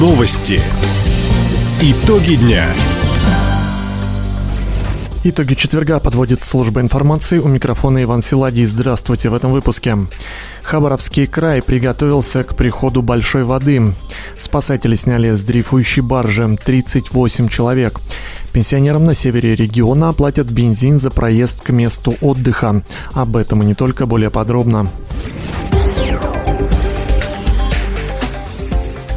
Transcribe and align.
Новости. 0.00 0.58
Итоги 1.82 2.36
дня. 2.36 2.64
Итоги 5.24 5.52
четверга 5.52 6.00
подводит 6.00 6.42
служба 6.42 6.80
информации. 6.80 7.36
У 7.36 7.48
микрофона 7.48 8.02
Иван 8.02 8.22
Силадий. 8.22 8.64
Здравствуйте 8.64 9.28
в 9.28 9.34
этом 9.34 9.52
выпуске. 9.52 9.98
Хабаровский 10.62 11.26
край 11.26 11.60
приготовился 11.60 12.44
к 12.44 12.56
приходу 12.56 13.02
большой 13.02 13.44
воды. 13.44 13.92
Спасатели 14.38 14.96
сняли 14.96 15.34
с 15.34 15.44
дрейфующей 15.44 16.00
баржи 16.00 16.56
38 16.56 17.48
человек. 17.48 18.00
Пенсионерам 18.54 19.04
на 19.04 19.12
севере 19.14 19.54
региона 19.54 20.08
оплатят 20.08 20.46
бензин 20.46 20.98
за 20.98 21.10
проезд 21.10 21.62
к 21.62 21.68
месту 21.68 22.14
отдыха. 22.22 22.82
Об 23.12 23.36
этом 23.36 23.62
и 23.62 23.66
не 23.66 23.74
только 23.74 24.06
более 24.06 24.30
подробно. 24.30 24.88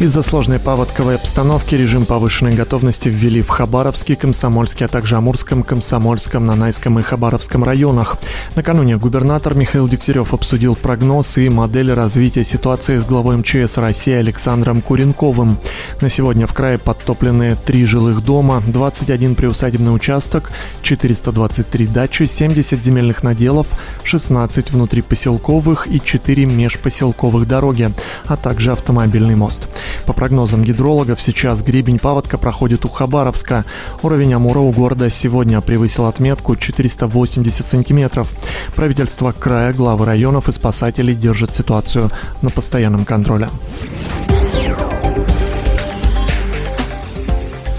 Из-за 0.00 0.22
сложной 0.22 0.58
паводковой 0.58 1.16
обстановки 1.16 1.74
режим 1.74 2.06
повышенной 2.06 2.54
готовности 2.54 3.10
ввели 3.10 3.42
в 3.42 3.50
Хабаровске, 3.50 4.16
Комсомольске, 4.16 4.86
а 4.86 4.88
также 4.88 5.16
Амурском, 5.16 5.62
Комсомольском, 5.62 6.46
Нанайском 6.46 6.98
и 6.98 7.02
Хабаровском 7.02 7.64
районах. 7.64 8.16
Накануне 8.56 8.96
губернатор 8.96 9.54
Михаил 9.54 9.88
Дегтярев 9.88 10.32
обсудил 10.32 10.74
прогноз 10.74 11.36
и 11.36 11.50
модель 11.50 11.92
развития 11.92 12.44
ситуации 12.44 12.96
с 12.96 13.04
главой 13.04 13.36
МЧС 13.36 13.76
России 13.76 14.14
Александром 14.14 14.80
Куренковым. 14.80 15.58
На 16.00 16.08
сегодня 16.08 16.46
в 16.46 16.54
крае 16.54 16.78
подтоплены 16.78 17.54
три 17.66 17.84
жилых 17.84 18.24
дома, 18.24 18.62
21 18.66 19.34
приусадебный 19.34 19.94
участок, 19.94 20.50
423 20.80 21.86
дачи, 21.88 22.24
70 22.24 22.82
земельных 22.82 23.22
наделов, 23.22 23.66
16 24.04 24.70
внутрипоселковых 24.70 25.88
и 25.88 26.00
4 26.00 26.46
межпоселковых 26.46 27.46
дороги, 27.46 27.90
а 28.24 28.38
также 28.38 28.72
автомобильный 28.72 29.36
мост. 29.36 29.68
По 30.06 30.12
прогнозам 30.12 30.62
гидрологов, 30.62 31.20
сейчас 31.20 31.62
гребень 31.62 31.98
паводка 31.98 32.38
проходит 32.38 32.84
у 32.84 32.88
Хабаровска. 32.88 33.64
Уровень 34.02 34.34
Амура 34.34 34.60
у 34.60 34.70
города 34.72 35.10
сегодня 35.10 35.60
превысил 35.60 36.06
отметку 36.06 36.56
480 36.56 37.66
сантиметров. 37.66 38.30
Правительство 38.74 39.32
края, 39.32 39.72
главы 39.72 40.06
районов 40.06 40.48
и 40.48 40.52
спасатели 40.52 41.12
держат 41.12 41.54
ситуацию 41.54 42.10
на 42.42 42.50
постоянном 42.50 43.04
контроле. 43.04 43.48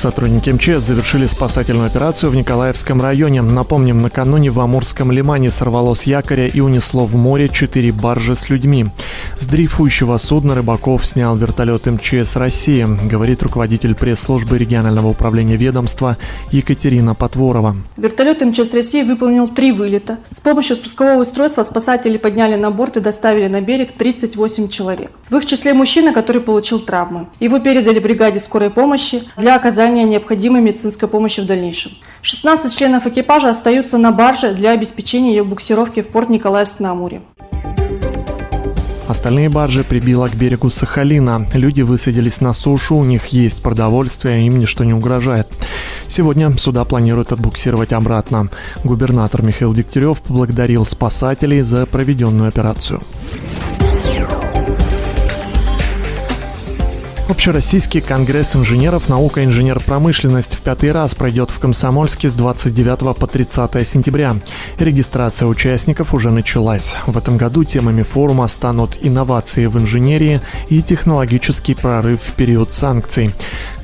Сотрудники 0.02 0.50
МЧС 0.50 0.82
завершили 0.82 1.28
спасательную 1.28 1.86
операцию 1.86 2.32
в 2.32 2.36
Николаевском 2.36 3.00
районе. 3.04 3.44
Напомним, 3.44 4.02
накануне 4.02 4.50
в 4.50 4.60
Амурском 4.60 5.12
лимане 5.12 5.52
сорвало 5.52 5.94
с 5.94 6.06
якоря 6.06 6.48
и 6.48 6.60
унесло 6.60 7.06
в 7.06 7.16
море 7.16 7.50
четыре 7.50 7.92
баржи 7.92 8.36
с 8.36 8.50
людьми. 8.50 8.88
С 9.38 9.46
дрейфующего 9.46 10.18
судна 10.18 10.56
рыбаков 10.56 11.06
снял 11.06 11.38
вертолет 11.38 11.86
МЧС 11.86 12.36
России, 12.36 12.88
говорит 13.08 13.44
руководитель 13.44 13.94
пресс-службы 13.94 14.58
регионального 14.58 15.08
управления 15.08 15.56
ведомства 15.56 16.18
Екатерина 16.50 17.14
Потворова. 17.14 17.76
Вертолет 17.96 18.42
МЧС 18.42 18.74
России 18.74 19.04
выполнил 19.04 19.48
три 19.48 19.72
вылета. 19.72 20.18
С 20.32 20.42
помощью 20.42 20.78
спускового 20.78 21.22
устройства 21.22 21.64
спасатели 21.64 22.18
подняли 22.18 22.56
на 22.56 22.72
борт 22.72 22.98
и 22.98 23.02
доставили 23.02 23.48
на 23.48 23.62
берег 23.62 23.92
38 23.92 24.68
человек. 24.68 25.12
В 25.30 25.36
их 25.36 25.46
числе 25.46 25.76
мужчина, 25.76 26.12
который 26.12 26.42
получил 26.42 26.80
травмы. 26.80 27.28
Его 27.40 27.60
передали 27.60 28.00
бригаде 28.00 28.40
скорой 28.40 28.72
помощи 28.72 29.26
для 29.38 29.56
оказания 29.56 29.91
оказания 29.92 30.06
необходимой 30.06 30.62
медицинской 30.62 31.10
помощи 31.10 31.42
в 31.42 31.46
дальнейшем. 31.46 31.92
16 32.22 32.78
членов 32.78 33.08
экипажа 33.08 33.50
остаются 33.50 33.98
на 33.98 34.12
барже 34.12 34.54
для 34.54 34.72
обеспечения 34.72 35.32
ее 35.32 35.44
буксировки 35.44 36.02
в 36.02 36.08
порт 36.08 36.30
Николаевск-на-Амуре. 36.30 37.22
Остальные 39.10 39.50
баржи 39.50 39.84
прибило 39.84 40.30
к 40.30 40.36
берегу 40.36 40.70
Сахалина. 40.70 41.46
Люди 41.54 41.82
высадились 41.82 42.40
на 42.40 42.54
сушу, 42.54 42.96
у 42.96 43.04
них 43.04 43.28
есть 43.28 43.62
продовольствие, 43.62 44.48
им 44.48 44.60
ничто 44.60 44.86
не 44.86 44.94
угрожает. 44.94 45.48
Сегодня 46.08 46.50
суда 46.58 46.86
планируют 46.86 47.34
отбуксировать 47.34 47.92
обратно. 47.92 48.48
Губернатор 48.86 49.42
Михаил 49.42 49.74
Дегтярев 49.74 50.22
поблагодарил 50.22 50.86
спасателей 50.86 51.62
за 51.62 51.86
проведенную 51.86 52.48
операцию. 52.48 53.02
Общероссийский 57.32 58.02
конгресс 58.02 58.58
инженеров 58.58 59.08
наука 59.08 59.40
и 59.40 59.46
инженер-промышленность 59.46 60.56
в 60.56 60.60
пятый 60.60 60.92
раз 60.92 61.16
пройдет 61.16 61.50
в 61.50 61.60
Комсомольске 61.60 62.28
с 62.28 62.34
29 62.34 63.18
по 63.18 63.26
30 63.26 63.88
сентября. 63.88 64.36
Регистрация 64.78 65.48
участников 65.48 66.14
уже 66.14 66.30
началась. 66.30 66.94
В 67.08 67.18
этом 67.18 67.38
году 67.38 67.64
темами 67.64 68.04
форума 68.04 68.50
станут 68.50 68.98
инновации 69.00 69.68
в 69.68 69.78
инженерии 69.78 70.42
и 70.68 70.82
технологический 70.82 71.74
прорыв 71.74 72.20
в 72.22 72.34
период 72.34 72.74
санкций. 72.74 73.32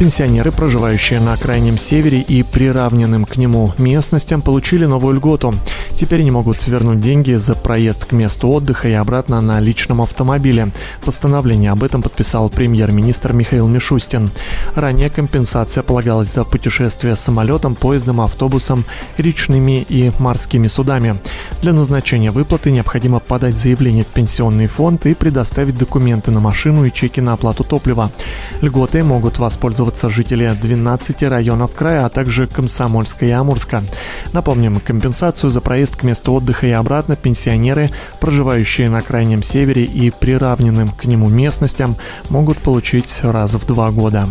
Пенсионеры, 0.02 0.50
проживающие 0.50 1.20
на 1.20 1.36
крайнем 1.36 1.78
севере 1.78 2.18
и 2.18 2.42
приравненным 2.42 3.24
к 3.24 3.36
нему 3.36 3.72
местностям, 3.78 4.42
получили 4.42 4.84
новую 4.84 5.14
льготу. 5.14 5.54
Теперь 5.94 6.22
они 6.22 6.32
могут 6.32 6.60
свернуть 6.60 7.00
деньги 7.00 7.34
за 7.34 7.54
проезд 7.54 8.06
к 8.06 8.10
месту 8.10 8.48
отдыха 8.48 8.88
и 8.88 8.94
обратно 8.94 9.40
на 9.40 9.60
личном 9.60 10.02
автомобиле. 10.02 10.72
Постановление 11.04 11.70
об 11.70 11.84
этом 11.84 12.02
подписал 12.02 12.50
премьер-министр 12.50 13.32
Михаил 13.32 13.68
Мишустин. 13.68 14.32
Ранее 14.74 15.08
компенсация 15.08 15.84
полагалась 15.84 16.32
за 16.32 16.42
путешествие 16.42 17.14
самолетом, 17.14 17.76
поездом, 17.76 18.22
автобусом, 18.22 18.84
речными 19.18 19.86
и 19.88 20.10
морскими 20.18 20.66
судами. 20.66 21.14
Для 21.60 21.72
назначения 21.72 22.32
выплаты 22.32 22.72
необходимо 22.72 23.20
подать 23.20 23.56
заявление 23.56 24.02
в 24.02 24.08
пенсионный 24.08 24.66
фонд 24.66 25.06
и 25.06 25.14
предоставить 25.14 25.78
документы 25.78 26.32
на 26.32 26.40
машину 26.40 26.86
и 26.86 26.92
чеки 26.92 27.20
на 27.20 27.34
оплату 27.34 27.62
топлива. 27.62 28.10
Льготы 28.62 29.04
могут 29.04 29.38
воспользоваться 29.38 29.91
пользоваться 29.92 30.08
жители 30.08 30.56
12 30.60 31.22
районов 31.24 31.74
края, 31.74 32.06
а 32.06 32.08
также 32.08 32.46
Комсомольска 32.46 33.26
и 33.26 33.30
Амурска. 33.30 33.82
Напомним, 34.32 34.80
компенсацию 34.80 35.50
за 35.50 35.60
проезд 35.60 35.96
к 35.96 36.02
месту 36.02 36.32
отдыха 36.32 36.66
и 36.66 36.70
обратно 36.70 37.14
пенсионеры, 37.14 37.90
проживающие 38.18 38.88
на 38.88 39.02
крайнем 39.02 39.42
севере 39.42 39.84
и 39.84 40.10
приравненным 40.10 40.88
к 40.88 41.04
нему 41.04 41.28
местностям, 41.28 41.96
могут 42.30 42.58
получить 42.58 43.20
раз 43.22 43.54
в 43.54 43.66
два 43.66 43.90
года. 43.90 44.26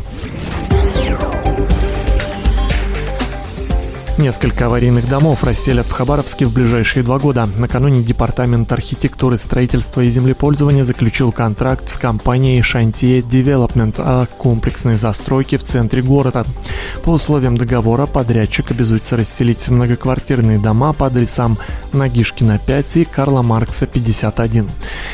Несколько 4.17 4.65
аварийных 4.65 5.07
домов 5.07 5.43
расселят 5.43 5.87
в 5.87 5.91
Хабаровске 5.91 6.45
в 6.45 6.53
ближайшие 6.53 7.01
два 7.01 7.17
года. 7.17 7.47
Накануне 7.57 8.03
Департамент 8.03 8.71
архитектуры, 8.71 9.37
строительства 9.39 10.01
и 10.01 10.09
землепользования 10.09 10.83
заключил 10.83 11.31
контракт 11.31 11.89
с 11.89 11.97
компанией 11.97 12.61
Шантье 12.61 13.21
Development 13.21 13.95
о 13.97 14.25
комплексной 14.25 14.95
застройке 14.95 15.57
в 15.57 15.63
центре 15.63 16.01
города. 16.01 16.45
По 17.03 17.11
условиям 17.11 17.57
договора 17.57 18.05
подрядчик 18.05 18.69
обязуется 18.71 19.15
расселить 19.15 19.69
многоквартирные 19.69 20.59
дома 20.59 20.91
по 20.93 21.07
адресам 21.07 21.57
Нагишкина 21.93 22.59
5 22.59 22.97
и 22.97 23.05
Карла 23.05 23.41
Маркса 23.41 23.87
51. 23.87 24.69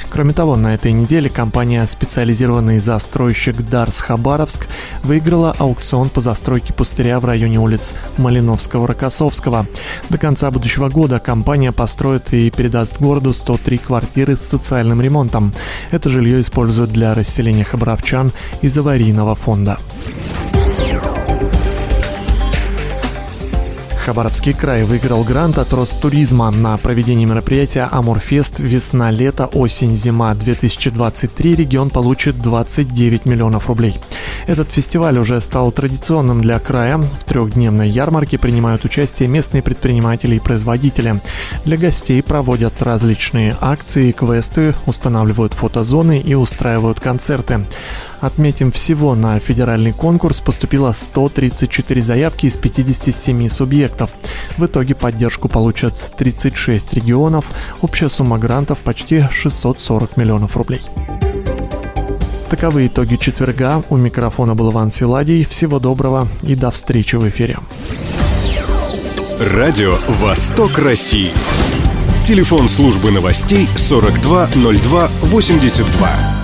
Кроме 0.10 0.34
того, 0.34 0.56
на 0.56 0.74
этой 0.74 0.92
неделе 0.92 1.30
компания 1.30 1.86
специализированный 1.86 2.80
застройщик 2.80 3.58
Дарс 3.70 4.02
Хабаровск 4.02 4.68
выиграла 5.04 5.56
аукцион 5.58 6.10
по 6.10 6.20
застройке 6.20 6.74
пустыря 6.74 7.20
в 7.20 7.26
районе 7.26 7.60
улиц 7.60 7.94
Малиновского 8.18 8.87
Рокоссовского. 8.88 9.68
До 10.10 10.18
конца 10.18 10.50
будущего 10.52 10.90
года 10.90 11.20
компания 11.20 11.72
построит 11.72 12.34
и 12.34 12.50
передаст 12.50 13.00
городу 13.00 13.34
103 13.34 13.78
квартиры 13.78 14.36
с 14.36 14.42
социальным 14.42 15.02
ремонтом. 15.02 15.54
Это 15.92 16.10
жилье 16.10 16.42
используют 16.42 16.92
для 16.92 17.14
расселения 17.14 17.64
хабаровчан 17.64 18.32
из 18.62 18.78
аварийного 18.78 19.36
фонда. 19.36 19.78
Хабаровский 24.08 24.54
край 24.54 24.86
выиграл 24.86 25.26
грант 25.26 25.58
от 25.58 25.74
Ростуризма 25.74 26.50
на 26.50 26.78
проведение 26.78 27.26
мероприятия 27.26 27.90
«Амурфест. 27.92 28.58
Весна-лето. 28.60 29.48
Осень-зима 29.48 30.32
2023». 30.32 31.56
Регион 31.58 31.90
получит 31.90 32.40
29 32.40 33.26
миллионов 33.26 33.68
рублей. 33.68 34.00
Этот 34.46 34.72
фестиваль 34.72 35.18
уже 35.18 35.42
стал 35.42 35.74
традиционным 35.74 36.42
для 36.42 36.58
края. 36.60 37.00
В 37.00 37.26
трехдневной 37.26 37.90
ярмарке 37.90 38.38
принимают 38.38 38.86
участие 38.86 39.28
местные 39.28 39.62
предприниматели 39.62 40.36
и 40.36 40.40
производители. 40.40 41.22
Для 41.66 41.76
гостей 41.76 42.24
проводят 42.24 42.82
различные 42.82 43.58
акции, 43.60 44.14
квесты, 44.14 44.74
устанавливают 44.86 45.54
фотозоны 45.54 46.22
и 46.22 46.34
устраивают 46.34 47.02
концерты. 47.02 47.66
Отметим, 48.20 48.72
всего 48.72 49.14
на 49.16 49.40
федеральный 49.40 49.94
конкурс 49.94 50.42
поступило 50.42 50.92
134 50.92 52.02
заявки 52.02 52.48
из 52.48 52.58
57 52.58 53.48
субъектов. 53.50 54.10
В 54.58 54.66
итоге 54.66 54.96
поддержку 54.96 55.48
получат 55.48 56.14
36 56.18 56.94
регионов. 56.94 57.46
Общая 57.82 58.10
сумма 58.10 58.40
грантов 58.40 58.80
почти 58.80 59.28
640 59.32 60.18
миллионов 60.18 60.58
рублей. 60.58 60.82
Таковы 62.50 62.88
итоги 62.88 63.18
четверга. 63.18 63.84
У 63.90 63.98
микрофона 63.98 64.56
был 64.56 64.72
Иван 64.72 64.90
Силадий. 64.90 65.44
Всего 65.44 65.78
доброго 65.80 66.28
и 66.42 66.56
до 66.56 66.72
встречи 66.72 67.18
в 67.18 67.30
эфире. 67.30 67.60
Радио 69.40 69.96
«Восток 70.08 70.80
России». 70.80 71.30
Телефон 72.26 72.68
службы 72.68 73.12
новостей 73.12 73.68
420282. 73.78 76.37